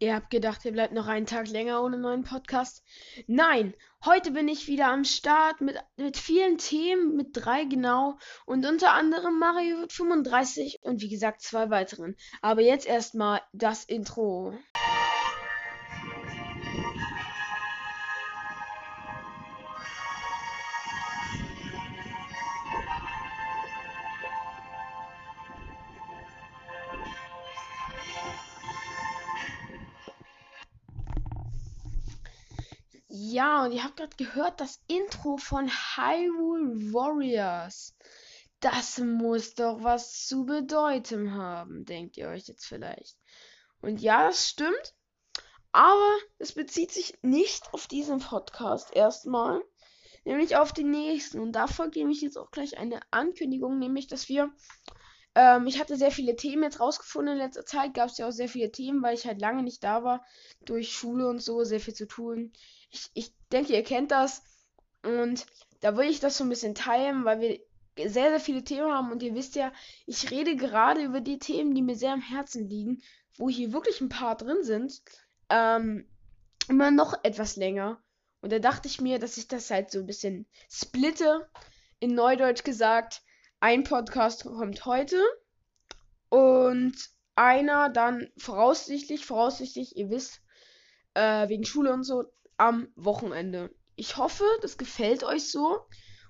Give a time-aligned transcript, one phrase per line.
[0.00, 2.84] Ihr habt gedacht, ihr bleibt noch einen Tag länger ohne neuen Podcast?
[3.26, 8.16] Nein, heute bin ich wieder am Start mit, mit vielen Themen, mit drei genau
[8.46, 12.14] und unter anderem Mario 35 und wie gesagt zwei weiteren.
[12.42, 14.56] Aber jetzt erstmal das Intro.
[33.38, 37.94] Ja, und ihr habt gerade gehört, das Intro von Hyrule Warriors.
[38.58, 43.16] Das muss doch was zu bedeuten haben, denkt ihr euch jetzt vielleicht.
[43.80, 44.96] Und ja, das stimmt.
[45.70, 49.62] Aber es bezieht sich nicht auf diesen Podcast erstmal,
[50.24, 51.38] nämlich auf den nächsten.
[51.38, 54.50] Und davor gebe ich jetzt auch gleich eine Ankündigung, nämlich, dass wir
[55.38, 57.94] ähm, ich hatte sehr viele Themen jetzt rausgefunden in letzter Zeit.
[57.94, 60.26] Gab es ja auch sehr viele Themen, weil ich halt lange nicht da war.
[60.64, 62.52] Durch Schule und so, sehr viel zu tun.
[62.90, 64.42] Ich, ich denke, ihr kennt das.
[65.04, 65.46] Und
[65.78, 67.60] da will ich das so ein bisschen teilen, weil wir
[68.10, 69.12] sehr, sehr viele Themen haben.
[69.12, 69.72] Und ihr wisst ja,
[70.06, 73.00] ich rede gerade über die Themen, die mir sehr am Herzen liegen,
[73.36, 75.00] wo hier wirklich ein paar drin sind.
[75.50, 76.08] Ähm,
[76.68, 78.02] immer noch etwas länger.
[78.40, 81.48] Und da dachte ich mir, dass ich das halt so ein bisschen splitte.
[82.00, 83.22] In Neudeutsch gesagt,
[83.60, 85.20] ein Podcast kommt heute
[86.28, 86.94] und
[87.34, 90.42] einer dann voraussichtlich, voraussichtlich, ihr wisst,
[91.14, 92.24] äh, wegen Schule und so,
[92.56, 93.70] am Wochenende.
[93.96, 95.80] Ich hoffe, das gefällt euch so.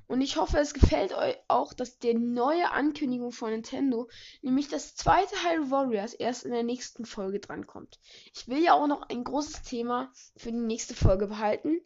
[0.06, 4.08] Und ich hoffe, es gefällt euch auch, dass die neue Ankündigung von Nintendo,
[4.40, 8.00] nämlich das zweite Hyrule Warriors, erst in der nächsten Folge drankommt.
[8.32, 11.82] Ich will ja auch noch ein großes Thema für die nächste Folge behalten.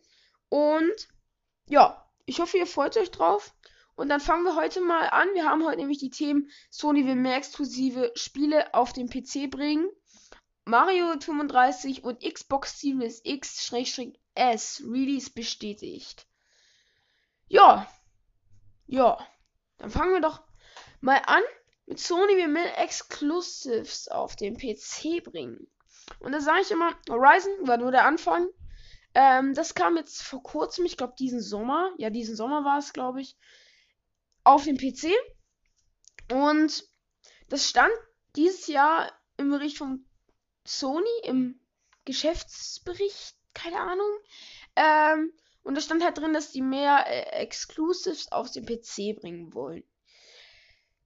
[0.48, 1.09] Und
[1.69, 3.57] ja, ich hoffe, ihr freut euch drauf.
[3.95, 5.29] Und dann fangen wir heute mal an.
[5.35, 9.89] Wir haben heute nämlich die Themen Sony will mehr exklusive Spiele auf den PC bringen.
[10.65, 16.27] Mario 35 und Xbox Series X-S Release bestätigt.
[17.48, 17.87] Ja.
[18.87, 19.19] Ja.
[19.79, 20.42] Dann fangen wir doch
[21.01, 21.42] mal an
[21.86, 25.67] mit Sony will mehr Exclusives auf den PC bringen.
[26.20, 28.48] Und da sage ich immer, Horizon war nur der Anfang.
[29.14, 31.92] Ähm, das kam jetzt vor kurzem, ich glaube diesen Sommer.
[31.98, 33.36] Ja, diesen Sommer war es, glaube ich
[34.45, 35.13] auf dem PC.
[36.30, 36.85] Und
[37.48, 37.92] das stand
[38.36, 40.07] dieses Jahr im Bericht von
[40.64, 41.61] Sony, im
[42.05, 44.19] Geschäftsbericht, keine Ahnung.
[44.77, 45.33] Ähm,
[45.63, 49.85] und da stand halt drin, dass die mehr äh, Exclusives auf den PC bringen wollen.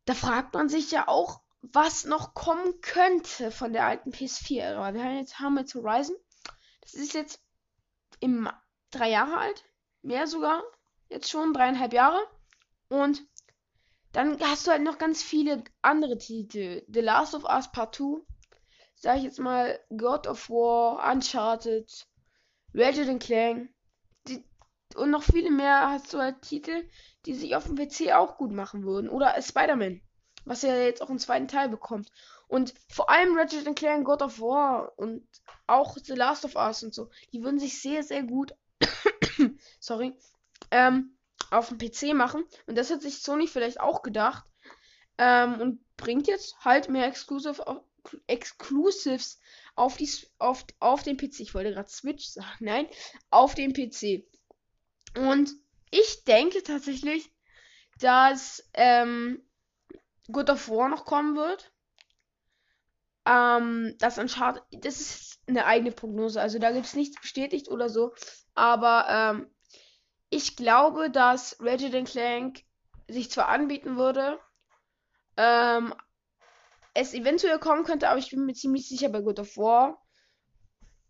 [0.04, 4.94] Da fragt man sich ja auch, was noch kommen könnte von der alten PS4-Ära.
[4.94, 6.16] Wir haben jetzt, haben jetzt Horizon.
[6.80, 7.40] Das ist jetzt
[8.20, 8.48] im
[8.90, 9.64] drei Jahre alt.
[10.02, 10.62] Mehr sogar.
[11.08, 12.20] Jetzt schon dreieinhalb Jahre.
[12.88, 13.26] Und
[14.12, 16.82] dann hast du halt noch ganz viele andere Titel.
[16.88, 18.22] The Last of Us Part 2.
[18.94, 22.06] Sag ich jetzt mal God of War, Uncharted,
[22.72, 23.68] Ratchet Clank.
[24.26, 24.42] Die,
[24.94, 26.88] und noch viele mehr hast du halt Titel,
[27.26, 29.10] die sich auf dem PC auch gut machen würden.
[29.10, 30.00] Oder Spider-Man.
[30.46, 32.10] Was ja jetzt auch einen zweiten Teil bekommt.
[32.48, 35.26] Und vor allem Ratchet Clank, God of War und
[35.66, 37.10] auch The Last of Us und so.
[37.32, 38.54] Die würden sich sehr, sehr gut.
[39.80, 40.16] sorry.
[40.70, 41.15] Ähm,
[41.50, 42.44] auf dem PC machen.
[42.66, 44.44] Und das hat sich Sony vielleicht auch gedacht.
[45.18, 47.82] Ähm, und bringt jetzt halt mehr Exclusive,
[48.26, 49.40] Exclusives
[49.74, 51.40] auf, die, auf, auf den PC.
[51.40, 52.48] Ich wollte gerade Switch sagen.
[52.60, 52.86] Nein,
[53.30, 54.24] auf den PC.
[55.16, 55.50] Und
[55.90, 57.30] ich denke tatsächlich,
[57.98, 59.42] dass ähm,
[60.30, 61.72] God of War noch kommen wird.
[63.26, 66.40] Ähm, das Uncharted, das ist eine eigene Prognose.
[66.40, 68.14] Also da gibt es nichts bestätigt oder so.
[68.54, 69.50] Aber ähm,
[70.30, 72.62] ich glaube, dass Ratchet Clank
[73.08, 74.38] sich zwar anbieten würde,
[75.36, 75.94] ähm,
[76.94, 80.02] es eventuell kommen könnte, aber ich bin mir ziemlich sicher bei God of War.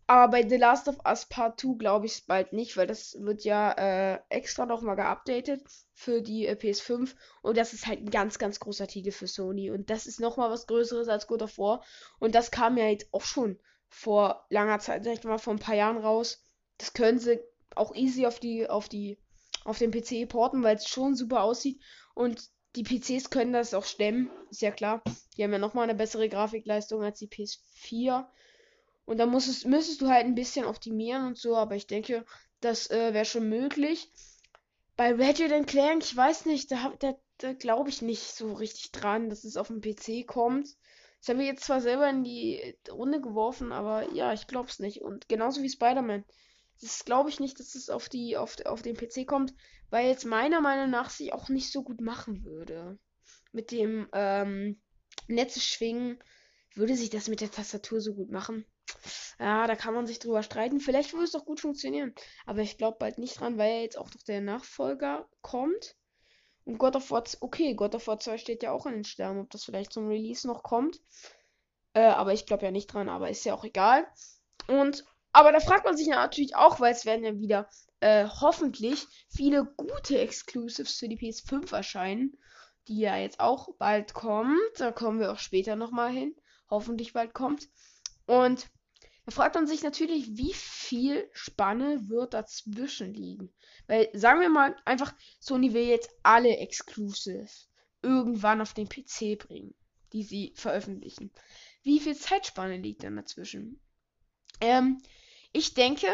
[0.09, 3.17] Aber bei The Last of Us Part 2 glaube ich es bald nicht, weil das
[3.19, 5.61] wird ja äh, extra nochmal geupdatet
[5.93, 7.13] für die äh, PS5.
[7.41, 9.69] Und das ist halt ein ganz, ganz großer Titel für Sony.
[9.69, 11.83] Und das ist nochmal was Größeres als God of War.
[12.19, 15.59] Und das kam ja jetzt auch schon vor langer Zeit, sag ich mal, vor ein
[15.59, 16.41] paar Jahren raus.
[16.77, 17.41] Das können sie
[17.77, 19.17] auch easy auf die, auf die,
[19.63, 21.81] auf den PC porten, weil es schon super aussieht.
[22.13, 25.01] Und die PCs können das auch stemmen, ist ja klar.
[25.35, 28.25] Die haben ja nochmal eine bessere Grafikleistung als die PS4.
[29.05, 32.25] Und da musstest, müsstest du halt ein bisschen optimieren und so, aber ich denke,
[32.59, 34.11] das äh, wäre schon möglich.
[34.95, 39.29] Bei Ratchet Clank, ich weiß nicht, da, da, da glaube ich nicht so richtig dran,
[39.29, 40.67] dass es auf den PC kommt.
[41.19, 44.79] Das haben wir jetzt zwar selber in die Runde geworfen, aber ja, ich glaube es
[44.79, 45.01] nicht.
[45.01, 46.25] Und genauso wie Spider-Man.
[46.81, 49.53] Das glaube ich nicht, dass es auf die auf, auf den PC kommt,
[49.89, 52.99] weil jetzt meiner Meinung nach sich auch nicht so gut machen würde.
[53.51, 54.81] Mit dem ähm,
[55.27, 56.21] Netze schwingen
[56.75, 58.65] würde sich das mit der Tastatur so gut machen.
[59.39, 60.79] Ja, da kann man sich drüber streiten.
[60.79, 62.13] Vielleicht würde es doch gut funktionieren.
[62.45, 65.95] Aber ich glaube bald nicht dran, weil ja jetzt auch noch der Nachfolger kommt.
[66.65, 69.39] Und God of War, okay, God of War 2 steht ja auch in den Sternen,
[69.39, 70.99] ob das vielleicht zum Release noch kommt.
[71.93, 74.07] Äh, aber ich glaube ja nicht dran, aber ist ja auch egal.
[74.67, 77.69] Und, aber da fragt man sich natürlich auch, weil es werden ja wieder
[77.99, 82.37] äh, hoffentlich viele gute Exclusives für die PS5 erscheinen,
[82.87, 84.57] die ja jetzt auch bald kommt.
[84.77, 86.35] Da kommen wir auch später nochmal hin.
[86.69, 87.67] Hoffentlich bald kommt.
[88.25, 88.67] Und
[89.25, 93.53] da fragt man sich natürlich, wie viel Spanne wird dazwischen liegen.
[93.87, 97.69] Weil, sagen wir mal, einfach, Sony will jetzt alle Exclusives
[98.01, 99.75] irgendwann auf den PC bringen,
[100.13, 101.31] die sie veröffentlichen.
[101.83, 103.81] Wie viel Zeitspanne liegt dann dazwischen?
[104.61, 105.01] Ähm,
[105.51, 106.07] ich denke,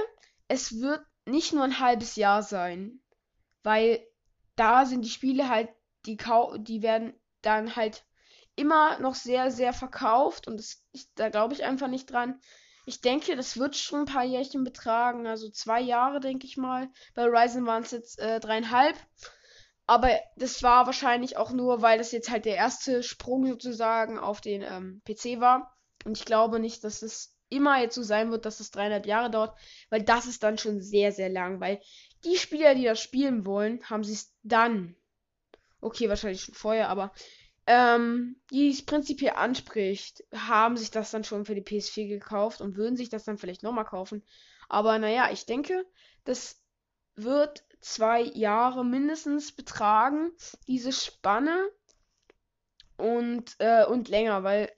[0.48, 3.00] es wird nicht nur ein halbes Jahr sein,
[3.64, 4.06] weil
[4.56, 5.70] da sind die Spiele halt,
[6.06, 8.06] die, die werden dann halt
[8.56, 12.40] immer noch sehr, sehr verkauft und das, ich, da glaube ich einfach nicht dran.
[12.86, 15.26] Ich denke, das wird schon ein paar Jährchen betragen.
[15.26, 16.90] Also zwei Jahre, denke ich mal.
[17.16, 18.98] Bei Ryzen waren es jetzt äh, dreieinhalb.
[19.86, 24.42] Aber das war wahrscheinlich auch nur, weil das jetzt halt der erste Sprung sozusagen auf
[24.42, 25.74] den ähm, PC war.
[26.06, 29.32] Und ich glaube nicht, dass es immer jetzt so sein wird, dass es dreieinhalb Jahre
[29.32, 29.58] dauert.
[29.90, 31.60] Weil das ist dann schon sehr, sehr lang.
[31.60, 31.82] Weil
[32.24, 34.96] die Spieler, die das spielen wollen, haben sie es dann.
[35.82, 37.14] Okay, wahrscheinlich schon vorher, aber
[37.66, 42.76] ähm, die es prinzipiell anspricht, haben sich das dann schon für die PS4 gekauft und
[42.76, 44.24] würden sich das dann vielleicht nochmal kaufen.
[44.70, 45.86] Aber naja, ich denke,
[46.26, 46.62] das
[47.16, 50.32] wird zwei Jahre mindestens betragen,
[50.68, 51.70] diese Spanne.
[52.96, 54.72] Und, äh, und länger, weil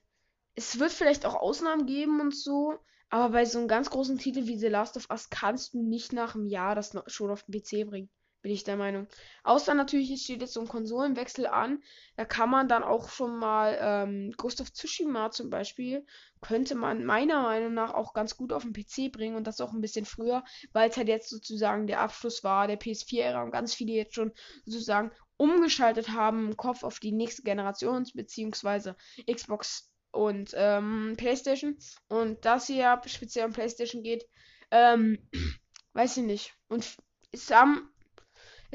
[0.56, 2.78] es wird vielleicht auch Ausnahmen geben und so.
[3.10, 6.12] Aber bei so einem ganz großen Titel wie The Last of Us kannst du nicht
[6.12, 8.10] nach einem Jahr das schon auf den PC bringen
[8.46, 9.07] bin ich der Meinung.
[9.44, 11.81] Außer natürlich, es steht jetzt so ein Konsolenwechsel an.
[12.16, 16.06] Da kann man dann auch schon mal ähm, Ghost of Tsushima zum Beispiel,
[16.42, 19.74] könnte man meiner Meinung nach auch ganz gut auf den PC bringen und das auch
[19.74, 20.44] ein bisschen früher,
[20.74, 24.31] weil es halt jetzt sozusagen der Abschluss war der PS4-Ära und ganz viele jetzt schon
[24.63, 28.96] sozusagen umgeschaltet haben im Kopf auf die nächste Generation, beziehungsweise
[29.28, 31.77] Xbox und ähm, PlayStation.
[32.07, 34.25] Und das hier speziell um PlayStation geht,
[34.71, 35.19] ähm,
[35.94, 36.53] weiß ich nicht.
[36.67, 36.97] Und
[37.31, 37.89] es haben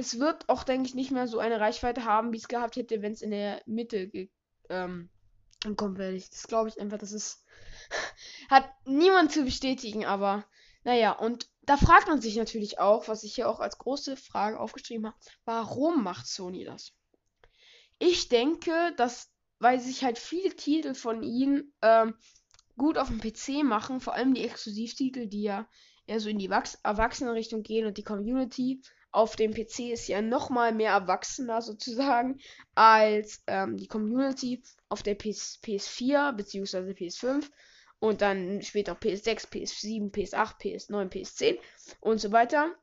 [0.00, 3.02] es wird auch, denke ich, nicht mehr so eine Reichweite haben, wie es gehabt hätte,
[3.02, 4.10] wenn es in der Mitte
[4.70, 5.10] ähm,
[5.76, 5.98] kommt.
[5.98, 7.44] Das glaube ich einfach, das ist.
[8.50, 10.46] hat niemand zu bestätigen, aber
[10.84, 14.58] naja, und da fragt man sich natürlich auch, was ich hier auch als große Frage
[14.58, 16.92] aufgeschrieben habe, warum macht Sony das?
[17.98, 22.14] Ich denke, dass, weil sich halt viele Titel von ihnen ähm,
[22.76, 25.68] gut auf dem PC machen, vor allem die Exklusivtitel, die ja
[26.06, 26.50] eher so in die
[26.82, 32.40] Erwachsenenrichtung gehen und die Community auf dem PC ist ja noch mal mehr erwachsener sozusagen
[32.74, 36.92] als ähm, die Community auf der PS PS4 bzw.
[36.92, 37.50] PS5
[37.98, 41.58] und dann später PS6, PS7, PS8, PS9, PS10
[42.00, 42.74] und so weiter.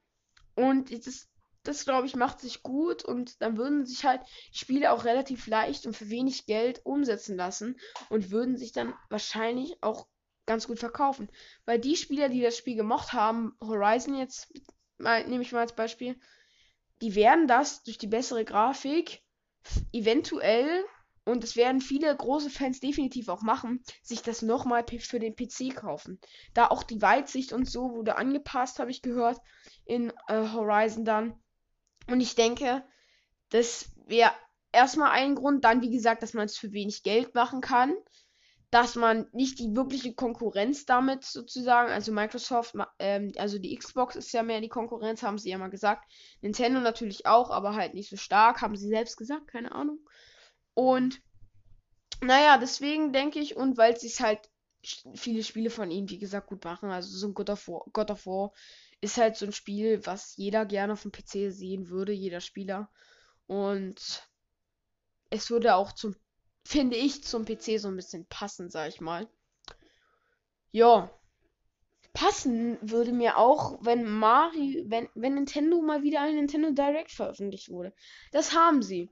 [0.56, 1.28] Und das,
[1.68, 4.22] das glaube ich, macht sich gut und dann würden sich halt
[4.52, 7.80] Spiele auch relativ leicht und für wenig Geld umsetzen lassen
[8.10, 10.08] und würden sich dann wahrscheinlich auch
[10.46, 11.30] ganz gut verkaufen.
[11.66, 14.52] Weil die Spieler, die das Spiel gemocht haben, Horizon jetzt
[14.98, 16.20] nehme ich mal als Beispiel,
[17.02, 19.22] die werden das durch die bessere Grafik
[19.92, 20.86] eventuell,
[21.28, 25.76] und es werden viele große Fans definitiv auch machen, sich das nochmal für den PC
[25.76, 26.22] kaufen.
[26.54, 29.42] Da auch die Weitsicht und so wurde angepasst, habe ich gehört,
[29.84, 31.38] in äh, Horizon dann.
[32.08, 32.84] Und ich denke,
[33.50, 34.32] das wäre
[34.72, 37.94] erstmal ein Grund, dann wie gesagt, dass man es für wenig Geld machen kann
[38.70, 44.34] dass man nicht die wirkliche Konkurrenz damit sozusagen, also Microsoft, ähm, also die Xbox ist
[44.34, 46.12] ja mehr die Konkurrenz, haben sie ja mal gesagt.
[46.42, 50.00] Nintendo natürlich auch, aber halt nicht so stark, haben sie selbst gesagt, keine Ahnung.
[50.74, 51.22] Und
[52.22, 54.40] naja, deswegen denke ich, und weil sie es halt
[55.16, 58.12] viele Spiele von ihnen, wie gesagt, gut machen, also so ein God of War, God
[58.12, 58.54] of War
[59.02, 62.90] ist halt so ein Spiel, was jeder gerne auf dem PC sehen würde, jeder Spieler.
[63.46, 64.28] Und
[65.30, 66.16] es würde auch zum
[66.68, 69.28] finde ich, zum PC so ein bisschen passen, sag ich mal.
[70.72, 71.10] Ja.
[72.14, 77.70] Passen würde mir auch, wenn Mario, wenn, wenn Nintendo mal wieder ein Nintendo Direct veröffentlicht
[77.70, 77.94] wurde.
[78.32, 79.10] Das haben sie.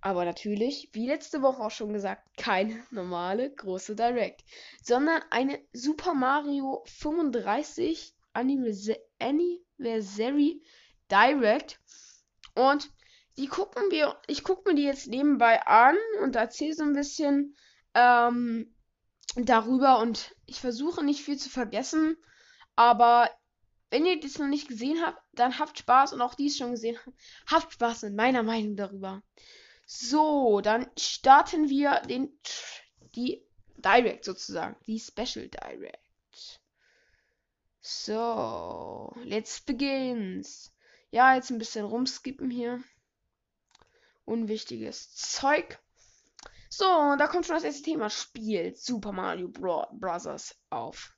[0.00, 4.44] Aber natürlich, wie letzte Woche auch schon gesagt, keine normale große Direct,
[4.82, 10.62] sondern eine Super Mario 35 Anniversary
[11.10, 11.80] Direct.
[12.54, 12.90] Und
[13.36, 17.56] die gucken wir, ich gucke mir die jetzt nebenbei an und erzähle so ein bisschen
[17.94, 18.74] ähm,
[19.36, 22.16] darüber und ich versuche nicht viel zu vergessen,
[22.76, 23.30] aber
[23.90, 26.98] wenn ihr das noch nicht gesehen habt, dann habt Spaß und auch dies schon gesehen
[27.04, 29.22] habt, habt Spaß mit meiner Meinung darüber.
[29.90, 32.38] So, dann starten wir den
[33.14, 33.42] die
[33.78, 36.60] Direct sozusagen, die Special Direct.
[37.80, 40.74] So, let's begins.
[41.10, 42.84] Ja, jetzt ein bisschen rumskippen hier.
[44.26, 45.78] Unwichtiges Zeug.
[46.68, 48.10] So, da kommt schon das erste Thema.
[48.10, 50.54] Spiel Super Mario Bro Bros.
[50.68, 51.16] auf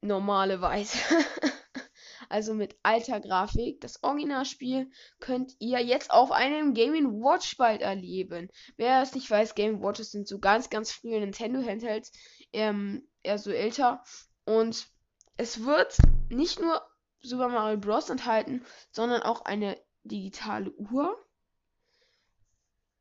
[0.00, 0.96] normale Weise.
[2.28, 3.80] also mit alter Grafik.
[3.80, 8.48] Das Originalspiel könnt ihr jetzt auf einem Game Watch bald erleben.
[8.76, 12.12] Wer es nicht weiß, Game Watches sind so ganz, ganz frühe Nintendo Handhelds,
[12.52, 14.02] ähm, eher so älter.
[14.44, 14.88] Und
[15.36, 15.96] es wird
[16.28, 16.82] nicht nur
[17.22, 18.10] Super Mario Bros.
[18.10, 21.16] enthalten, sondern auch eine digitale Uhr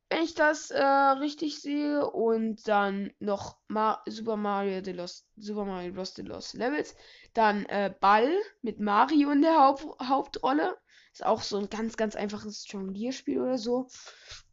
[0.09, 2.09] wenn ich das äh, richtig sehe.
[2.09, 6.15] Und dann noch Ma Super Mario The Lost, Super Mario Bros.
[6.15, 6.95] The Lost Levels.
[7.33, 8.31] Dann äh, Ball
[8.62, 10.77] mit Mario in der Haupt Hauptrolle.
[11.12, 13.88] Ist auch so ein ganz, ganz einfaches Jonglierspiel oder so.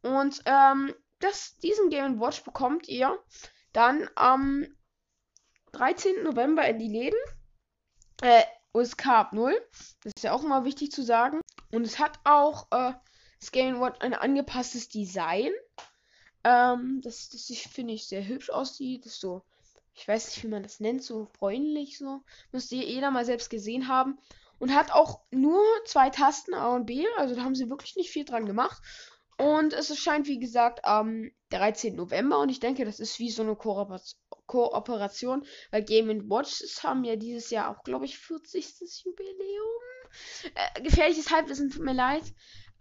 [0.01, 3.17] Und ähm, das, diesen Game Watch bekommt ihr
[3.73, 4.65] dann am
[5.73, 6.23] 13.
[6.23, 7.19] November in die Läden.
[8.21, 8.43] Äh,
[8.73, 9.53] USK ab 0.
[10.03, 11.41] Das ist ja auch immer wichtig zu sagen.
[11.71, 12.93] Und es hat auch äh,
[13.39, 15.51] das Game Watch ein angepasstes Design.
[16.43, 19.05] Ähm, das, das finde ich sehr hübsch aussieht.
[19.05, 19.43] Das ist so,
[19.97, 22.21] ich weiß nicht, wie man das nennt, so bräunlich so.
[22.51, 24.19] Müsste jeder mal selbst gesehen haben.
[24.59, 27.05] Und hat auch nur zwei Tasten A und B.
[27.17, 28.81] Also da haben sie wirklich nicht viel dran gemacht.
[29.37, 31.95] Und es erscheint, wie gesagt, am 13.
[31.95, 32.39] November.
[32.39, 35.45] Und ich denke, das ist wie so eine Kooperation.
[35.71, 39.03] Weil Game Watch haben ja dieses Jahr auch, glaube ich, 40.
[39.03, 39.81] Jubiläum.
[40.55, 42.23] Äh, gefährliches Halbwissen, tut mir leid.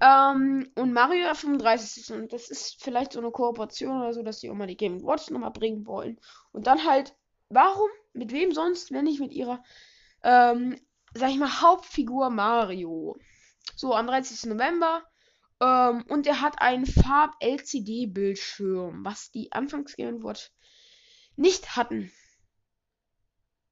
[0.00, 2.12] Ähm, und Mario 35.
[2.12, 5.02] Und das ist vielleicht so eine Kooperation oder so, dass sie auch mal die Game
[5.02, 6.20] Watch nochmal bringen wollen.
[6.52, 7.14] Und dann halt,
[7.48, 7.88] warum?
[8.12, 9.62] Mit wem sonst, wenn nicht mit ihrer,
[10.22, 10.78] ähm,
[11.14, 13.16] sag ich mal, Hauptfigur Mario.
[13.74, 14.50] So, am 30.
[14.50, 15.02] November.
[15.60, 20.50] Ähm, und er hat einen Farb-LCD-Bildschirm, was die Anfangs Game Watch
[21.36, 22.12] nicht hatten.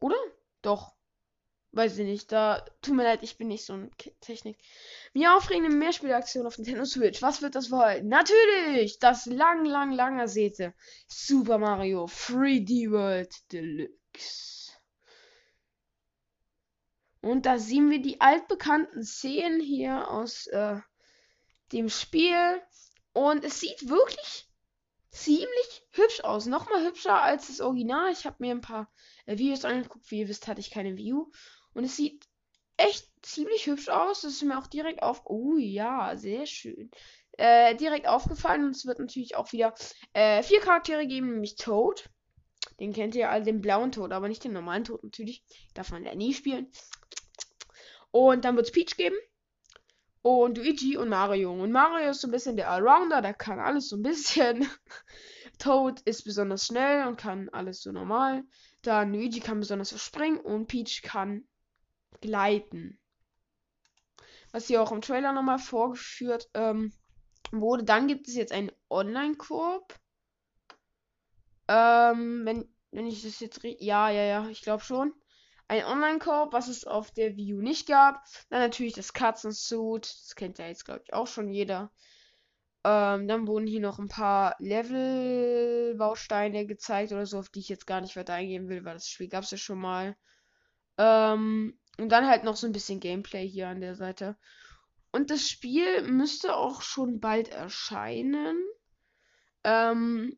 [0.01, 0.17] Oder?
[0.63, 0.95] Doch.
[1.75, 3.91] Weiß ich nicht, da tut mir leid, ich bin nicht so ein
[4.21, 4.57] Technik.
[5.13, 7.21] Mir aufregende Mehrspielaktion auf Nintendo Switch.
[7.21, 8.01] Was wird das wohl?
[8.05, 9.01] Natürlich!
[9.01, 10.73] Das lang, lang, lang ersehnte
[11.09, 14.73] Super Mario 3D World Deluxe.
[17.23, 20.77] Und da sehen wir die altbekannten Szenen hier aus äh,
[21.73, 22.63] dem Spiel.
[23.13, 24.49] Und es sieht wirklich
[25.11, 26.47] ziemlich hübsch aus.
[26.47, 28.13] Nochmal hübscher als das Original.
[28.13, 28.93] Ich habe mir ein paar
[29.27, 30.11] äh, Videos angeguckt.
[30.11, 31.27] Wie ihr wisst, hatte ich keine View.
[31.75, 32.25] Und es sieht
[32.77, 34.23] echt ziemlich hübsch aus.
[34.23, 35.23] Das ist mir auch direkt auf.
[35.27, 36.91] Oh ja, sehr schön.
[37.33, 38.65] Äh, direkt aufgefallen.
[38.65, 39.75] Und es wird natürlich auch wieder
[40.13, 42.09] äh, vier Charaktere geben, nämlich Toad.
[42.81, 45.45] Den kennt ihr alle, den blauen Tod, aber nicht den normalen Tod natürlich.
[45.75, 46.71] Darf man ja nie spielen.
[48.11, 49.17] Und dann wird es Peach geben.
[50.23, 51.53] Und Luigi und Mario.
[51.53, 54.67] Und Mario ist so ein bisschen der Allrounder, der kann alles so ein bisschen.
[55.59, 58.43] Toad ist besonders schnell und kann alles so normal.
[58.83, 61.47] Dann Luigi kann besonders so springen und Peach kann
[62.25, 62.99] gleiten.
[64.53, 66.93] Was hier auch im Trailer nochmal vorgeführt ähm,
[67.53, 67.85] wurde.
[67.85, 69.95] Dann gibt es jetzt einen Online-Koop.
[71.69, 73.61] Ähm, wenn, wenn ich das jetzt.
[73.63, 75.13] Ja, ja, ja, ich glaube schon.
[75.69, 78.25] Ein Online-Koop, was es auf der View nicht gab.
[78.49, 80.05] Dann natürlich das Katzensuit.
[80.05, 81.93] Das kennt ja jetzt, glaube ich, auch schon jeder.
[82.85, 87.87] Ähm, dann wurden hier noch ein paar Level-Bausteine gezeigt oder so, auf die ich jetzt
[87.87, 90.17] gar nicht weiter eingehen will, weil das Spiel gab es ja schon mal.
[90.99, 94.37] Ähm, und dann halt noch so ein bisschen Gameplay hier an der Seite.
[95.13, 98.57] Und das Spiel müsste auch schon bald erscheinen.
[99.63, 100.37] Ähm,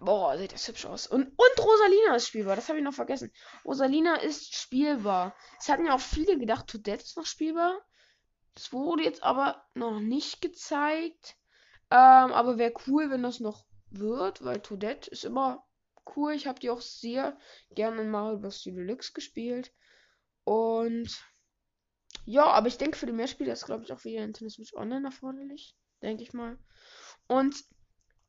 [0.00, 1.06] boah, sieht das hübsch aus.
[1.06, 2.56] Und, und Rosalina ist spielbar.
[2.56, 3.32] Das habe ich noch vergessen.
[3.64, 5.36] Rosalina ist spielbar.
[5.60, 7.80] Es hatten ja auch viele gedacht, Toadette ist noch spielbar.
[8.54, 11.36] Das wurde jetzt aber noch nicht gezeigt.
[11.90, 15.64] Ähm, aber wäre cool, wenn das noch wird, weil Toadette ist immer
[16.16, 16.32] cool.
[16.32, 17.38] Ich habe die auch sehr
[17.70, 18.62] gerne in Mario Bros.
[18.64, 19.72] Deluxe gespielt.
[20.48, 21.10] Und
[22.24, 25.04] ja, aber ich denke, für die Mehrspieler ist, glaube ich, auch wieder Nintendo Switch Online
[25.04, 25.76] erforderlich.
[26.00, 26.58] Denke ich mal.
[27.26, 27.54] Und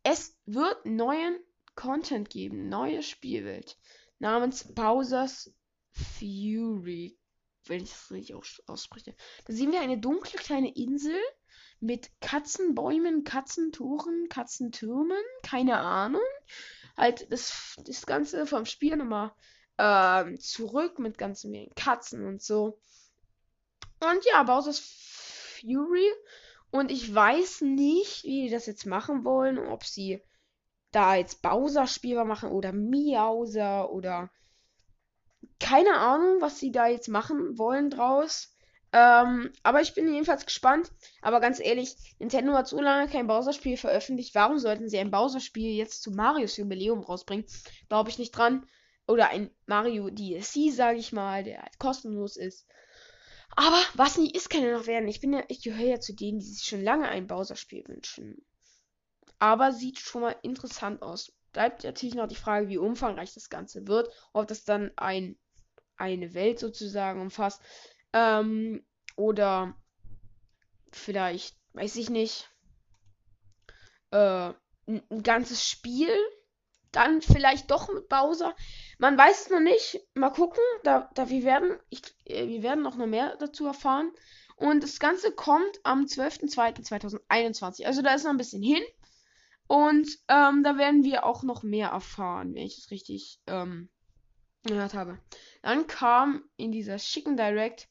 [0.03, 1.39] es wird neuen
[1.75, 3.77] Content geben, neue Spielwelt
[4.17, 5.55] namens Bowser's
[5.91, 7.17] Fury,
[7.67, 8.35] wenn ich es richtig
[8.67, 9.15] ausspreche.
[9.45, 11.15] Da sehen wir eine dunkle kleine Insel
[11.79, 16.21] mit Katzenbäumen, Katzentoren, Katzentürmen, keine Ahnung.
[16.97, 19.31] Halt das, das Ganze vom Spiel nochmal
[19.79, 22.77] ähm, zurück mit ganzen vielen Katzen und so.
[24.01, 26.11] Und ja, Bowser's Fury.
[26.69, 29.57] Und ich weiß nicht, wie die das jetzt machen wollen.
[29.57, 30.21] Ob sie
[30.91, 34.29] da jetzt Bowser spielbar machen oder Miauser oder
[35.59, 38.53] keine Ahnung, was sie da jetzt machen wollen draus.
[38.91, 40.91] Ähm, aber ich bin jedenfalls gespannt.
[41.21, 44.35] Aber ganz ehrlich, Nintendo hat so lange kein Bowser-Spiel veröffentlicht.
[44.35, 47.45] Warum sollten sie ein Bowser-Spiel jetzt zu Marios Jubiläum rausbringen?
[47.87, 48.65] Glaube ich nicht dran.
[49.09, 52.67] Oder ein Mario DLC, sage ich mal, der halt kostenlos ist.
[53.55, 55.09] Aber was nie ist, kann ja noch werden.
[55.09, 58.45] Ich bin ja, ich gehöre ja zu denen, die sich schon lange ein Bowser-Spiel wünschen.
[59.39, 61.33] Aber sieht schon mal interessant aus.
[61.53, 64.13] Bleibt natürlich noch die Frage, wie umfangreich das Ganze wird.
[64.31, 65.39] Ob das dann ein,
[65.97, 67.63] eine Welt sozusagen umfasst.
[68.13, 68.85] Ähm,
[69.15, 69.75] oder
[70.91, 72.47] vielleicht, weiß ich nicht,
[74.11, 74.53] äh,
[74.85, 76.15] ein, ein ganzes Spiel.
[76.91, 78.55] Dann vielleicht doch mit Bowser.
[78.97, 80.01] Man weiß es noch nicht.
[80.13, 80.63] Mal gucken.
[80.83, 84.11] Da, da wir werden, ich, äh, wir werden noch mehr dazu erfahren.
[84.55, 87.85] Und das Ganze kommt am 12.02.2021.
[87.85, 88.83] Also da ist noch ein bisschen hin.
[89.67, 93.89] Und ähm, da werden wir auch noch mehr erfahren, wenn ich das richtig ähm,
[94.63, 95.19] gehört habe.
[95.61, 97.87] Dann kam in dieser schicken Direct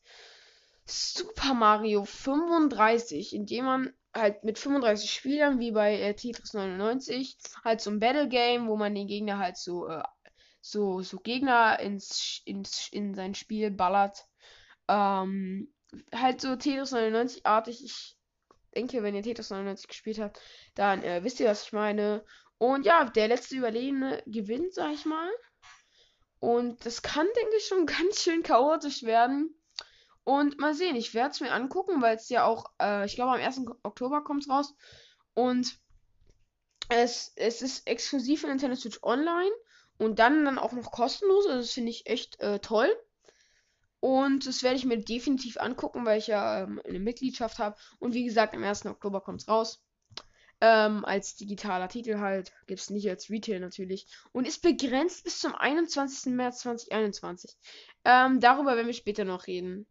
[0.85, 7.37] Super Mario 35, in dem man halt mit 35 Spielern, wie bei äh, Tetris 99,
[7.65, 10.03] halt so ein Battle Game, wo man den Gegner halt so, äh,
[10.61, 14.27] so, so Gegner ins, ins, in sein Spiel ballert.
[14.89, 15.73] Ähm,
[16.15, 17.85] halt so Tetris 99-artig.
[17.85, 18.17] Ich
[18.75, 20.41] denke, wenn ihr Tetris 99 gespielt habt,
[20.75, 22.25] dann äh, wisst ihr, was ich meine.
[22.59, 25.31] Und ja, der letzte Überlebende gewinnt, sag ich mal.
[26.41, 29.55] Und das kann, denke ich, schon ganz schön chaotisch werden.
[30.29, 33.33] Und mal sehen, ich werde es mir angucken, weil es ja auch, äh, ich glaube,
[33.33, 33.63] am 1.
[33.83, 34.75] Oktober kommt es raus.
[35.33, 35.81] Und
[36.91, 39.51] es, es ist exklusiv für Nintendo Switch Online
[39.97, 41.47] und dann, dann auch noch kostenlos.
[41.47, 42.95] Also das finde ich echt äh, toll.
[44.01, 47.77] Und das werde ich mir definitiv angucken, weil ich ja ähm, eine Mitgliedschaft habe.
[47.99, 48.85] Und wie gesagt, am 1.
[48.85, 49.83] Oktober kommt es raus.
[50.61, 52.53] Ähm, als digitaler Titel halt.
[52.67, 54.07] Gibt es nicht als Retail natürlich.
[54.33, 56.35] Und ist begrenzt bis zum 21.
[56.35, 57.57] März 2021.
[58.05, 59.87] Ähm, darüber werden wir später noch reden.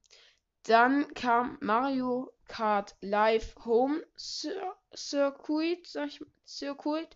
[0.67, 7.15] Dann kam Mario Kart Live Home Cir Circuit, sag ich, Circuit.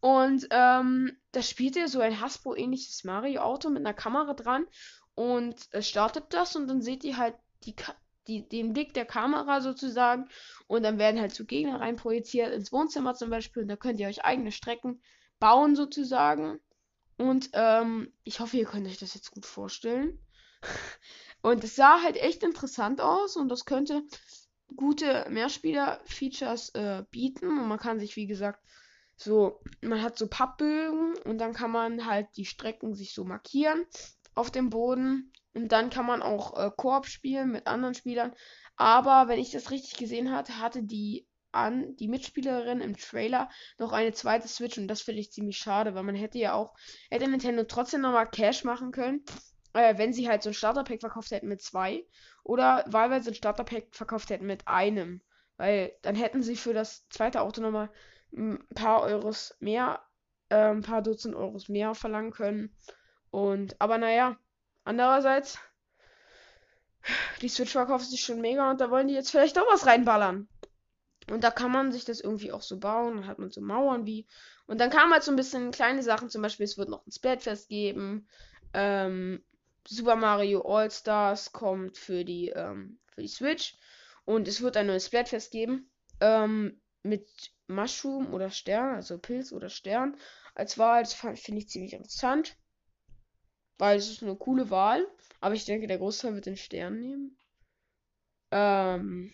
[0.00, 4.66] Und ähm, da spielte so ein Hasbro-ähnliches Mario-Auto mit einer Kamera dran.
[5.14, 7.34] Und es startet das und dann seht ihr halt
[7.64, 7.74] die,
[8.28, 10.28] die, den Blick der Kamera sozusagen.
[10.66, 13.62] Und dann werden halt so Gegner reinprojiziert ins Wohnzimmer zum Beispiel.
[13.62, 15.02] Und da könnt ihr euch eigene Strecken
[15.38, 16.60] bauen sozusagen.
[17.18, 20.18] Und ähm, ich hoffe, ihr könnt euch das jetzt gut vorstellen.
[21.46, 24.02] Und es sah halt echt interessant aus und das könnte
[24.74, 27.46] gute Mehrspieler-Features äh, bieten.
[27.46, 28.58] Und man kann sich, wie gesagt,
[29.14, 33.86] so, man hat so Pappbögen und dann kann man halt die Strecken sich so markieren
[34.34, 35.32] auf dem Boden.
[35.54, 38.34] Und dann kann man auch äh, Koop spielen mit anderen Spielern.
[38.74, 43.92] Aber wenn ich das richtig gesehen hatte, hatte die an die Mitspielerin im Trailer noch
[43.92, 46.74] eine zweite Switch und das finde ich ziemlich schade, weil man hätte ja auch,
[47.08, 49.24] hätte Nintendo trotzdem nochmal Cash machen können
[49.76, 52.04] äh, wenn sie halt so ein Starterpack verkauft hätten mit zwei
[52.42, 55.20] oder wahlweise ein Starterpack verkauft hätten mit einem.
[55.56, 57.90] Weil dann hätten sie für das zweite Auto nochmal
[58.32, 60.00] ein paar Euros mehr,
[60.48, 62.74] äh, ein paar Dutzend Euros mehr verlangen können.
[63.30, 64.36] Und, aber naja,
[64.84, 65.58] andererseits,
[67.40, 70.48] die Switch verkauft sich schon mega und da wollen die jetzt vielleicht auch was reinballern.
[71.30, 73.16] Und da kann man sich das irgendwie auch so bauen.
[73.16, 74.26] Dann hat man so Mauern wie.
[74.66, 77.12] Und dann kam halt so ein bisschen kleine Sachen, zum Beispiel, es wird noch ein
[77.12, 78.28] Splatfest geben.
[78.72, 79.42] Ähm,
[79.88, 83.76] Super Mario All Stars kommt für die, ähm, für die Switch.
[84.24, 85.90] Und es wird ein neues Splatfest geben.
[86.20, 87.28] Ähm, mit
[87.68, 90.16] Mushroom oder Stern, also Pilz oder Stern
[90.54, 91.02] als Wahl.
[91.02, 92.56] Das finde ich ziemlich interessant.
[93.78, 95.06] Weil es ist eine coole Wahl.
[95.40, 97.38] Aber ich denke, der Großteil wird den Stern nehmen.
[98.50, 99.32] Ähm,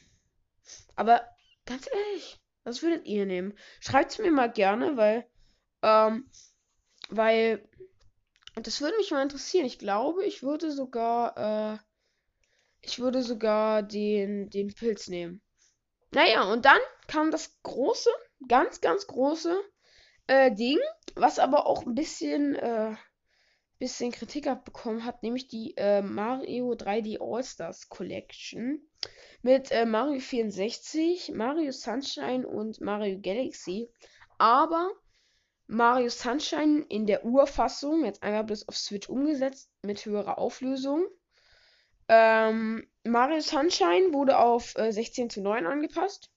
[0.96, 1.22] aber
[1.64, 3.56] ganz ehrlich, was würdet ihr nehmen?
[3.80, 5.26] Schreibt es mir mal gerne, weil,
[5.82, 6.28] ähm,
[7.08, 7.68] weil
[8.54, 9.64] und das würde mich mal interessieren.
[9.64, 11.36] Ich glaube, ich würde sogar,
[11.74, 11.78] äh,
[12.80, 15.40] ich würde sogar den, den Pilz nehmen.
[16.10, 18.10] Naja, und dann kam das große,
[18.46, 19.58] ganz, ganz große
[20.26, 20.78] äh, Ding,
[21.14, 22.94] was aber auch ein bisschen, äh,
[23.78, 28.86] bisschen Kritik abbekommen hat, nämlich die äh, Mario 3D All-Stars Collection
[29.40, 33.90] mit äh, Mario 64, Mario Sunshine und Mario Galaxy.
[34.38, 34.90] Aber
[35.72, 41.06] Mario Sunshine in der Urfassung, jetzt einmal bloß auf Switch umgesetzt, mit höherer Auflösung.
[42.08, 46.30] Ähm, Mario Sunshine wurde auf äh, 16 zu 9 angepasst.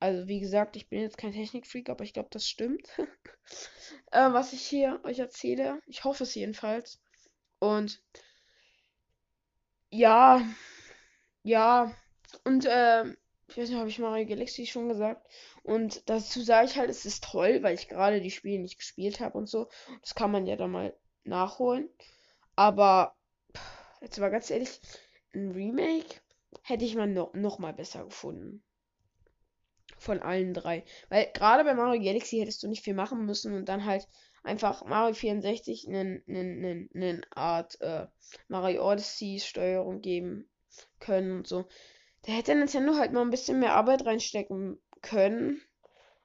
[0.00, 2.88] Also, wie gesagt, ich bin jetzt kein Technikfreak, aber ich glaube, das stimmt.
[4.10, 5.80] äh, was ich hier euch erzähle.
[5.86, 7.00] Ich hoffe es jedenfalls.
[7.60, 8.02] Und
[9.90, 10.44] ja,
[11.44, 11.94] ja.
[12.42, 13.04] Und äh,
[13.46, 15.28] ich weiß nicht, habe ich Mario Galaxy schon gesagt.
[15.62, 19.20] Und dazu sage ich halt, es ist toll, weil ich gerade die Spiele nicht gespielt
[19.20, 19.68] habe und so.
[20.00, 21.88] Das kann man ja dann mal nachholen.
[22.56, 23.16] Aber
[24.00, 24.80] jetzt mal ganz ehrlich,
[25.34, 26.20] ein Remake
[26.62, 28.62] hätte ich mal noch, noch mal besser gefunden.
[29.98, 30.84] Von allen drei.
[31.08, 34.08] Weil gerade bei Mario Galaxy hättest du nicht viel machen müssen und dann halt
[34.42, 38.06] einfach Mario 64 eine, eine, eine Art äh,
[38.48, 40.48] Mario Odyssey Steuerung geben
[40.98, 41.68] können und so.
[42.22, 45.60] Da hätte Nintendo halt mal ein bisschen mehr Arbeit reinstecken können.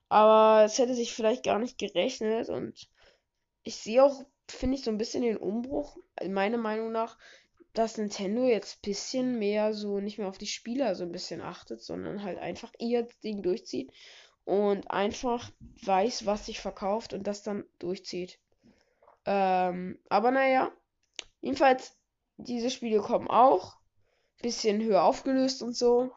[0.10, 2.90] Aber es hätte sich vielleicht gar nicht gerechnet und
[3.63, 7.18] ich sehe auch, finde ich, so ein bisschen den Umbruch, meiner Meinung nach,
[7.74, 11.42] dass Nintendo jetzt ein bisschen mehr so nicht mehr auf die Spieler so ein bisschen
[11.42, 13.92] achtet, sondern halt einfach ihr Ding durchzieht
[14.46, 15.52] und einfach
[15.84, 18.40] weiß, was sich verkauft und das dann durchzieht.
[19.26, 20.72] Ähm, aber naja,
[21.42, 21.98] jedenfalls,
[22.38, 23.78] diese Spiele kommen auch.
[24.42, 26.13] Bisschen höher aufgelöst und so.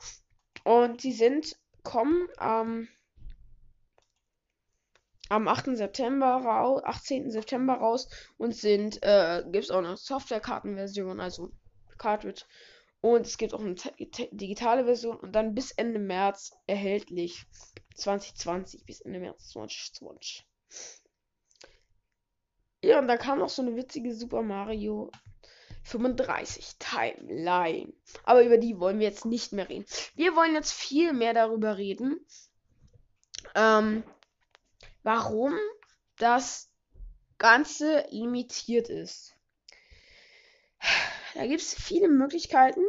[0.64, 2.88] Und die sind, kommen am,
[5.29, 5.77] am 8.
[5.77, 7.31] September raus, 18.
[7.31, 11.51] September raus und sind, äh, gibt es auch eine Softwarekartenversion, also
[11.99, 12.45] Cartridge.
[13.03, 13.77] Und es gibt auch eine
[14.33, 17.47] digitale Version und dann bis Ende März erhältlich.
[17.95, 20.47] 2020 bis Ende März 2020.
[22.83, 25.11] Ja, und da kam noch so eine witzige Super Mario
[25.83, 27.93] 35 Timeline.
[28.25, 29.87] Aber über die wollen wir jetzt nicht mehr reden.
[30.14, 32.25] Wir wollen jetzt viel mehr darüber reden,
[33.55, 34.03] ähm,
[35.03, 35.55] warum
[36.16, 36.71] das
[37.38, 39.35] Ganze limitiert ist.
[41.35, 42.83] Da gibt es viele Möglichkeiten.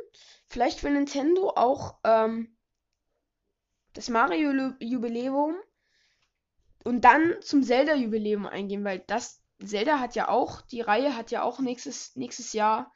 [0.47, 2.57] Vielleicht will Nintendo auch ähm,
[3.93, 5.55] das Mario-Jubiläum
[6.83, 11.43] und dann zum Zelda-Jubiläum eingehen, weil das Zelda hat ja auch, die Reihe hat ja
[11.43, 12.91] auch nächstes, nächstes Jahr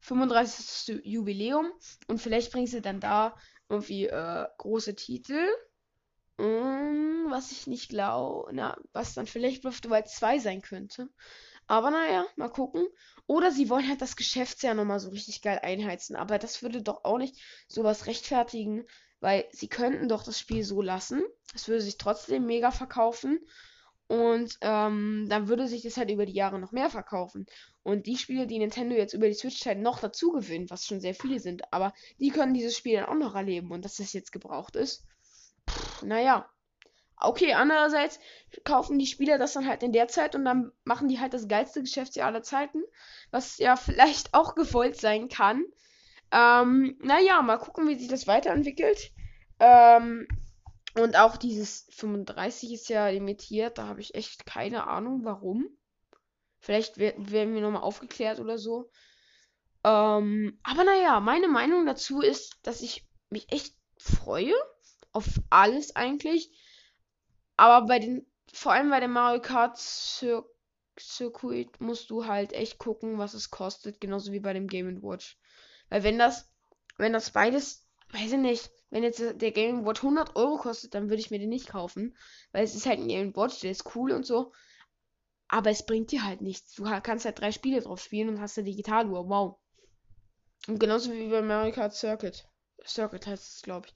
[0.00, 1.00] 35.
[1.04, 1.70] Jubiläum
[2.06, 3.36] und vielleicht bringen sie dann da
[3.68, 5.46] irgendwie äh, große Titel.
[6.38, 10.62] Mm, was ich nicht glaube, na, was dann vielleicht Breath of the Wild 2 sein
[10.62, 11.08] könnte.
[11.66, 12.86] Aber naja, mal gucken.
[13.26, 16.14] Oder sie wollen halt das Geschäftsjahr nochmal so richtig geil einheizen.
[16.14, 18.84] Aber das würde doch auch nicht sowas rechtfertigen,
[19.20, 21.22] weil sie könnten doch das Spiel so lassen.
[21.54, 23.40] Es würde sich trotzdem mega verkaufen.
[24.08, 27.46] Und ähm, dann würde sich das halt über die Jahre noch mehr verkaufen.
[27.82, 31.00] Und die Spiele, die Nintendo jetzt über die Switch halt noch dazu gewinnt, was schon
[31.00, 33.72] sehr viele sind, aber die können dieses Spiel dann auch noch erleben.
[33.72, 35.04] Und dass das jetzt gebraucht ist,
[36.02, 36.48] naja.
[37.18, 38.20] Okay, andererseits
[38.64, 41.48] kaufen die Spieler das dann halt in der Zeit und dann machen die halt das
[41.48, 42.82] geilste Geschäftsjahr aller Zeiten,
[43.30, 45.64] was ja vielleicht auch gewollt sein kann.
[46.30, 49.12] Ähm, naja, mal gucken, wie sich das weiterentwickelt.
[49.58, 50.28] Ähm,
[50.98, 55.68] und auch dieses 35 ist ja limitiert, da habe ich echt keine Ahnung, warum.
[56.58, 58.90] Vielleicht werden wir nochmal aufgeklärt oder so.
[59.84, 64.54] Ähm, aber naja, meine Meinung dazu ist, dass ich mich echt freue.
[65.12, 66.50] Auf alles eigentlich.
[67.56, 70.44] Aber bei den, vor allem bei dem Mario Kart Cir
[70.98, 74.00] Circuit musst du halt echt gucken, was es kostet.
[74.00, 75.38] Genauso wie bei dem Game Watch.
[75.88, 76.50] Weil wenn das,
[76.96, 77.85] wenn das beides,
[78.16, 81.38] weiß ich nicht, wenn jetzt der Game Watch 100 Euro kostet, dann würde ich mir
[81.38, 82.16] den nicht kaufen.
[82.52, 84.52] Weil es ist halt ein Game Watch, der ist cool und so.
[85.48, 86.74] Aber es bringt dir halt nichts.
[86.74, 89.28] Du kannst halt drei Spiele drauf spielen und hast eine Digitaluhr.
[89.28, 89.58] Wow.
[90.66, 92.48] Und genauso wie bei Mario Kart Circuit.
[92.84, 93.94] Circuit heißt es, glaube ich.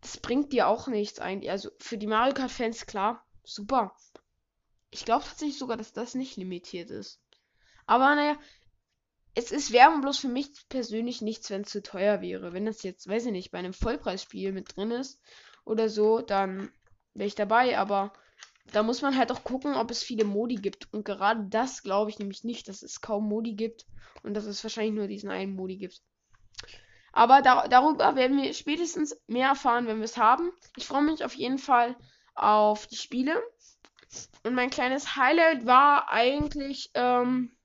[0.00, 1.50] Das bringt dir auch nichts eigentlich.
[1.50, 3.26] Also für die Mario Kart Fans, klar.
[3.44, 3.96] Super.
[4.90, 7.22] Ich glaube tatsächlich sogar, dass das nicht limitiert ist.
[7.86, 8.38] Aber naja,
[9.34, 12.52] es ist Werbung bloß für mich persönlich nichts, wenn es zu teuer wäre.
[12.52, 15.20] Wenn das jetzt, weiß ich nicht, bei einem Vollpreisspiel mit drin ist
[15.64, 16.70] oder so, dann
[17.14, 17.78] wäre ich dabei.
[17.78, 18.12] Aber
[18.72, 20.92] da muss man halt auch gucken, ob es viele Modi gibt.
[20.92, 23.86] Und gerade das glaube ich nämlich nicht, dass es kaum Modi gibt
[24.22, 26.02] und dass es wahrscheinlich nur diesen einen Modi gibt.
[27.12, 30.50] Aber da, darüber werden wir spätestens mehr erfahren, wenn wir es haben.
[30.76, 31.96] Ich freue mich auf jeden Fall
[32.34, 33.42] auf die Spiele.
[34.44, 37.56] Und mein kleines Highlight war eigentlich, ähm,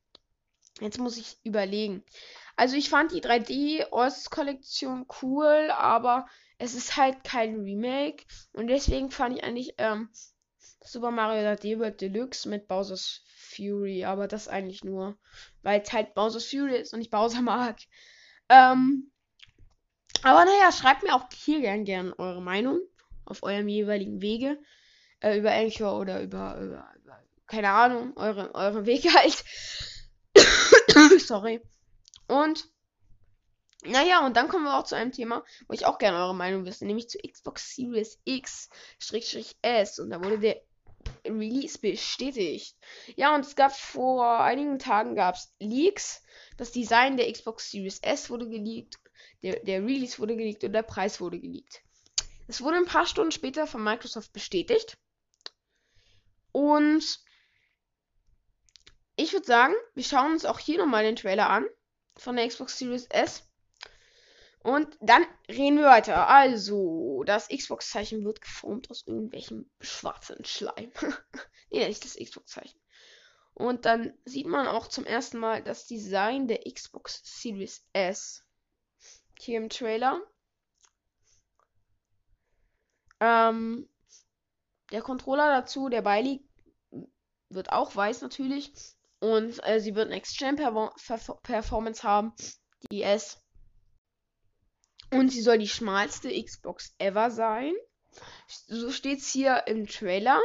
[0.80, 2.04] Jetzt muss ich überlegen.
[2.56, 8.26] Also ich fand die 3D-Ost-Kollektion cool, aber es ist halt kein Remake.
[8.54, 10.10] Und deswegen fand ich eigentlich ähm,
[10.84, 14.06] Super Mario 3D World Deluxe mit Bowser's Fury.
[14.06, 15.18] Aber das eigentlich nur,
[15.64, 17.78] weil es halt Bowser's Fury ist und ich Bowser mag.
[18.50, 19.12] Ähm,
[20.24, 22.80] aber naja, schreibt mir auch hier gern gern eure Meinung
[23.26, 24.58] auf eurem jeweiligen Wege.
[25.20, 29.44] Äh, über Anchor oder über, über, über, keine Ahnung, eure, eure Wege halt.
[31.20, 31.62] Sorry.
[32.28, 32.70] Und
[33.84, 36.66] naja, und dann kommen wir auch zu einem Thema, wo ich auch gerne eure Meinung
[36.66, 40.00] wüsste, nämlich zu Xbox Series X-S.
[40.00, 40.62] Und da wurde der
[41.24, 42.76] Release bestätigt.
[43.16, 46.24] Ja, und es gab vor einigen Tagen gab's Leaks.
[46.58, 49.00] Das Design der Xbox Series S wurde geleakt,
[49.44, 51.82] der, der Release wurde geleakt und der Preis wurde geleakt.
[52.48, 54.98] Es wurde ein paar Stunden später von Microsoft bestätigt.
[56.52, 57.20] Und
[59.16, 61.66] ich würde sagen, wir schauen uns auch hier nochmal den Trailer an
[62.18, 63.44] von der Xbox Series S.
[64.60, 66.28] Und dann reden wir weiter.
[66.28, 70.92] Also, das Xbox-Zeichen wird geformt aus irgendwelchem schwarzen Schleim.
[71.70, 72.80] nee, nicht das Xbox-Zeichen.
[73.54, 78.44] Und dann sieht man auch zum ersten Mal das Design der Xbox Series S.
[79.40, 80.20] Hier im Trailer.
[83.20, 83.88] Ähm,
[84.92, 86.50] der Controller dazu, der beiliegt,
[87.50, 88.74] wird auch weiß natürlich.
[89.20, 92.34] Und äh, sie wird Next-Gen-Performance haben.
[92.92, 93.42] Die S.
[95.12, 97.74] Und sie soll die schmalste Xbox ever sein.
[98.68, 100.40] So steht es hier im Trailer.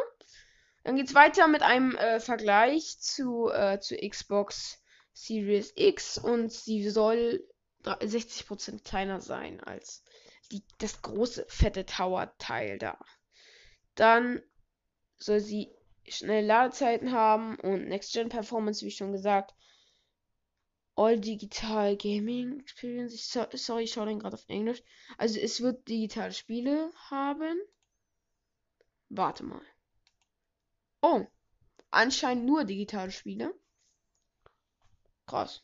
[0.84, 6.52] Dann geht es weiter mit einem äh, Vergleich zu, äh, zu Xbox Series X und
[6.52, 7.46] sie soll
[7.84, 10.02] 60% kleiner sein als
[10.52, 12.98] die, das große fette Tower-Teil da.
[13.94, 14.42] Dann
[15.16, 15.72] soll sie
[16.16, 19.54] schnelle Ladezeiten haben und Next-Gen-Performance, wie schon gesagt.
[20.96, 23.14] All Digital Gaming Experience.
[23.14, 24.82] Ich, so, sorry, ich schaue den gerade auf Englisch.
[25.18, 27.58] Also es wird digitale Spiele haben.
[29.08, 29.62] Warte mal.
[31.02, 31.26] Oh,
[31.90, 33.54] anscheinend nur digitale Spiele.
[35.26, 35.62] Krass.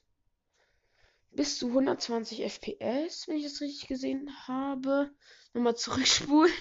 [1.32, 5.10] Bis zu 120 FPS, wenn ich das richtig gesehen habe.
[5.52, 6.52] Nochmal zurückspulen.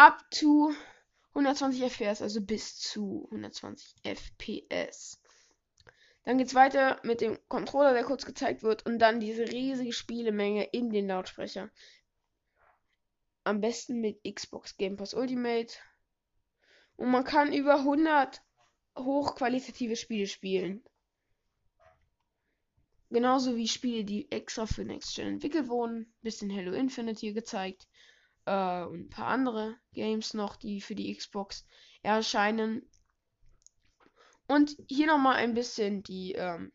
[0.00, 0.72] Up to
[1.34, 5.20] 120 FPS, also bis zu 120 FPS.
[6.24, 10.64] Dann geht's weiter mit dem Controller, der kurz gezeigt wird, und dann diese riesige Spielemenge
[10.72, 11.70] in den Lautsprecher.
[13.44, 15.74] Am besten mit Xbox Game Pass Ultimate.
[16.96, 18.40] Und man kann über 100
[18.96, 20.82] hochqualitative Spiele spielen.
[23.10, 26.10] Genauso wie Spiele, die extra für Next Gen entwickelt wurden.
[26.22, 27.86] Bisschen Hello Infinite hier gezeigt.
[28.46, 31.66] Äh, und ein paar andere Games noch, die für die Xbox
[32.02, 32.88] erscheinen.
[34.46, 36.72] Und hier nochmal ein bisschen die, ähm,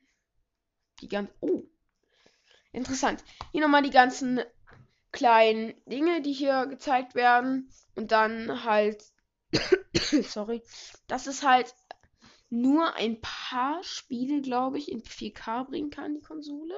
[1.01, 1.29] die ganz.
[1.41, 1.63] Oh!
[2.71, 3.23] Interessant.
[3.51, 4.41] Hier nochmal die ganzen
[5.11, 7.69] kleinen Dinge, die hier gezeigt werden.
[7.95, 9.03] Und dann halt.
[10.23, 10.61] sorry.
[11.07, 11.73] Das ist halt
[12.49, 16.75] nur ein paar Spiele, glaube ich, in 4K bringen kann, die Konsole.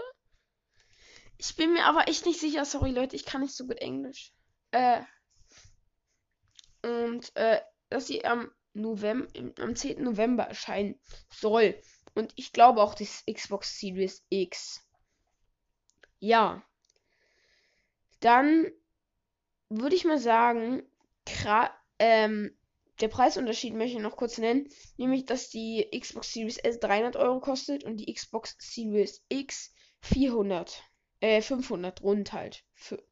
[1.37, 2.65] Ich bin mir aber echt nicht sicher.
[2.65, 4.33] Sorry, Leute, ich kann nicht so gut Englisch.
[4.71, 5.01] Äh.
[6.83, 9.27] Und, äh, dass sie am November,
[9.59, 10.03] am 10.
[10.03, 10.99] November erscheinen
[11.29, 11.79] soll.
[12.13, 14.83] Und ich glaube auch das Xbox Series X.
[16.19, 16.63] Ja.
[18.19, 18.71] Dann
[19.69, 20.83] würde ich mal sagen,
[21.99, 22.57] ähm,
[22.99, 24.67] der Preisunterschied möchte ich noch kurz nennen.
[24.97, 30.83] Nämlich, dass die Xbox Series S 300 Euro kostet und die Xbox Series X 400.
[31.19, 32.63] Äh, 500 rund halt.
[32.73, 33.03] Für,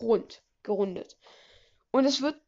[0.00, 0.43] rund.
[0.64, 1.16] Gerundet.
[1.92, 2.40] Und es wird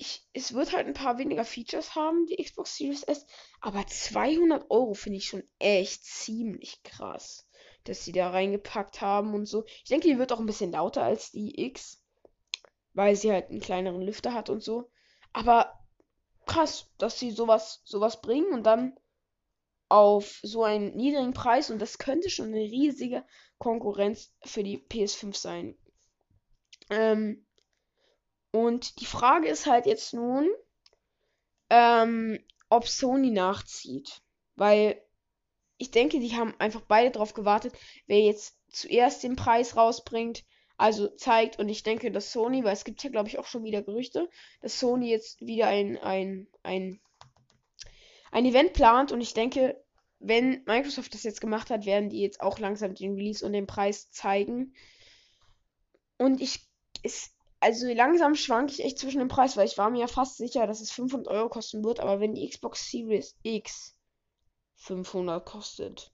[0.00, 3.26] ich, es wird halt ein paar weniger Features haben, die Xbox Series S,
[3.60, 7.46] aber 200 Euro finde ich schon echt ziemlich krass,
[7.84, 9.64] dass sie da reingepackt haben und so.
[9.66, 12.02] Ich denke, die wird auch ein bisschen lauter als die X,
[12.94, 14.90] weil sie halt einen kleineren Lüfter hat und so.
[15.34, 15.78] Aber
[16.46, 18.98] krass, dass sie sowas, sowas bringen und dann
[19.90, 23.22] auf so einen niedrigen Preis und das könnte schon eine riesige
[23.58, 25.76] Konkurrenz für die PS5 sein.
[26.90, 27.46] Ähm,
[28.52, 30.48] und die Frage ist halt jetzt nun,
[31.70, 34.22] ähm, ob Sony nachzieht.
[34.56, 35.00] Weil
[35.78, 37.74] ich denke, die haben einfach beide darauf gewartet,
[38.06, 40.44] wer jetzt zuerst den Preis rausbringt,
[40.76, 41.58] also zeigt.
[41.58, 44.28] Und ich denke, dass Sony, weil es gibt ja, glaube ich, auch schon wieder Gerüchte,
[44.60, 47.00] dass Sony jetzt wieder ein, ein, ein,
[48.32, 49.12] ein Event plant.
[49.12, 49.82] Und ich denke,
[50.18, 53.66] wenn Microsoft das jetzt gemacht hat, werden die jetzt auch langsam den Release und den
[53.66, 54.74] Preis zeigen.
[56.18, 56.69] Und ich,
[57.02, 60.36] es, also langsam schwanke ich echt zwischen dem Preis, weil ich war mir ja fast
[60.36, 62.00] sicher, dass es 500 Euro kosten wird.
[62.00, 63.96] Aber wenn die Xbox Series X
[64.76, 66.12] 500 kostet,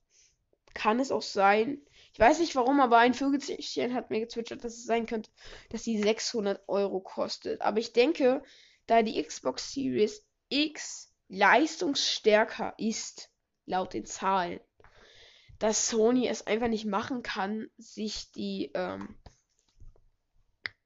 [0.75, 1.81] kann es auch sein.
[2.13, 5.31] Ich weiß nicht warum, aber ein Vögelchen hat mir gezwitschert, dass es sein könnte,
[5.71, 7.61] dass sie 600 Euro kostet.
[7.61, 8.43] Aber ich denke,
[8.87, 13.31] da die Xbox Series X leistungsstärker ist,
[13.65, 14.61] laut den Zahlen,
[15.59, 19.17] dass Sony es einfach nicht machen kann, sich die ähm,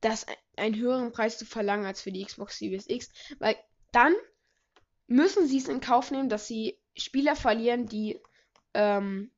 [0.01, 3.57] das einen höheren Preis zu verlangen als für die Xbox Series X, weil
[3.93, 4.15] dann
[5.07, 8.21] müssen sie es in Kauf nehmen, dass sie Spieler verlieren, die
[8.75, 9.31] ähm,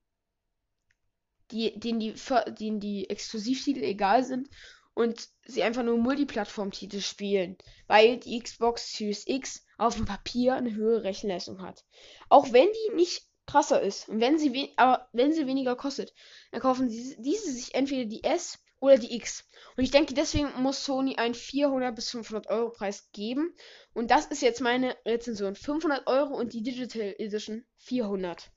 [1.52, 2.14] die, denen die,
[2.58, 4.48] denen die Exklusivtitel egal sind
[4.94, 10.74] und sie einfach nur Multiplattform-Titel spielen, weil die Xbox Series X auf dem Papier eine
[10.74, 11.84] höhere Rechenleistung hat.
[12.28, 16.14] Auch wenn die nicht krasser ist und wenn sie, aber wenn sie weniger kostet,
[16.50, 19.44] dann kaufen sie diese sich entweder die S oder die X.
[19.76, 23.54] Und ich denke, deswegen muss Sony einen 400 bis 500 Euro Preis geben.
[23.94, 25.54] Und das ist jetzt meine Rezension.
[25.54, 28.50] 500 Euro und die Digital Edition 400.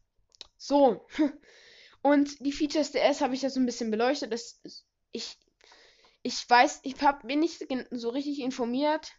[0.58, 1.06] So.
[2.02, 4.32] Und die Features der S habe ich ja so ein bisschen beleuchtet.
[4.32, 4.62] Das,
[5.12, 5.38] ich,
[6.22, 9.12] ich weiß, ich hab, bin nicht so richtig informiert.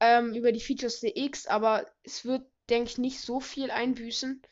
[0.00, 4.42] ähm, über die Features der X, aber es wird, denke ich, nicht so viel einbüßen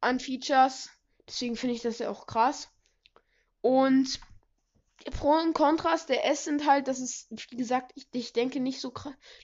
[0.00, 0.90] an Features.
[1.26, 2.68] Deswegen finde ich das ja auch krass.
[3.60, 4.20] Und
[5.10, 8.80] Pro und Kontrast der S sind halt, dass es, wie gesagt, ich, ich denke nicht
[8.80, 8.92] so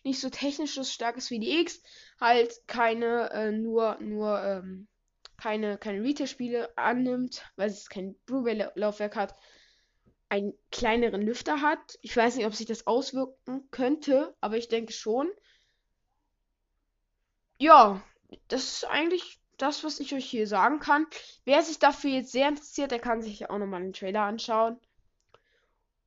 [0.05, 1.83] nicht so technisch stark ist wie die X.
[2.21, 4.88] Halt keine, äh, nur, nur, ähm,
[5.37, 9.35] keine, keine Retail-Spiele annimmt, weil es kein Blu-ray-Laufwerk hat,
[10.29, 11.99] einen kleineren Lüfter hat.
[12.03, 15.31] Ich weiß nicht, ob sich das auswirken könnte, aber ich denke schon.
[17.59, 18.03] Ja,
[18.49, 21.07] das ist eigentlich das, was ich euch hier sagen kann.
[21.44, 24.79] Wer sich dafür jetzt sehr interessiert, der kann sich auch nochmal den Trailer anschauen.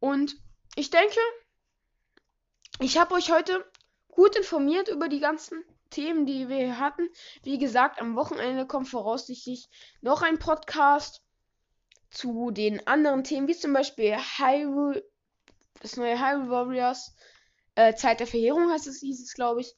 [0.02, 0.36] Und
[0.76, 1.20] ich denke,
[2.80, 3.64] ich habe euch heute
[4.08, 7.08] gut informiert über die ganzen Themen, die wir hier hatten.
[7.44, 9.70] Wie gesagt, am Wochenende kommt voraussichtlich
[10.02, 11.22] noch ein Podcast
[12.10, 15.08] zu den anderen Themen, wie zum Beispiel Hyrule,
[15.82, 17.16] das neue Hyrule Warriors,
[17.76, 19.76] äh, Zeit der Verheerung heißt es, hieß es, glaube ich.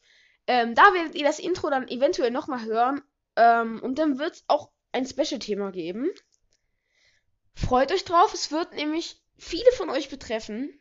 [0.48, 3.02] Ähm, da werdet ihr das Intro dann eventuell nochmal hören.
[3.36, 6.10] Ähm, und dann wird es auch ein Special-Thema geben.
[7.56, 10.80] Freut euch drauf, es wird nämlich viele von euch betreffen.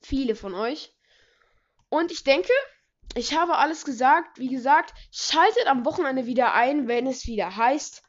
[0.00, 0.94] Viele von euch.
[1.88, 2.52] Und ich denke,
[3.14, 4.38] ich habe alles gesagt.
[4.38, 8.02] Wie gesagt, schaltet am Wochenende wieder ein, wenn es wieder heißt.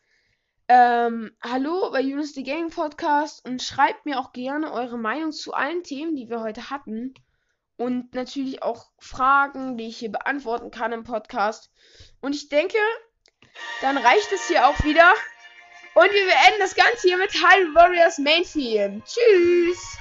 [0.67, 5.53] Ähm, hallo bei Yunus the Gaming Podcast und schreibt mir auch gerne eure Meinung zu
[5.53, 7.13] allen Themen, die wir heute hatten.
[7.77, 11.71] Und natürlich auch Fragen, die ich hier beantworten kann im Podcast.
[12.21, 12.77] Und ich denke,
[13.81, 15.13] dann reicht es hier auch wieder.
[15.95, 19.01] Und wir beenden das Ganze hier mit High Warriors Main Theme.
[19.05, 19.97] Tschüss!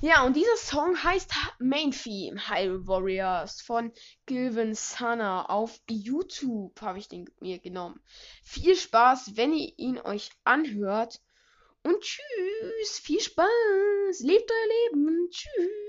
[0.00, 3.92] Ja, und dieser Song heißt Main Theme Hyrule Warriors von
[4.26, 5.46] Gilvin Sana.
[5.46, 8.00] Auf YouTube habe ich den mir genommen.
[8.42, 11.20] Viel Spaß, wenn ihr ihn euch anhört.
[11.84, 15.87] Und tschüss, viel Spaß, lebt euer Leben, tschüss.